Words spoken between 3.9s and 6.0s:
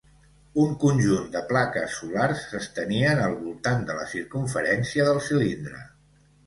de la circumferència del cilindre.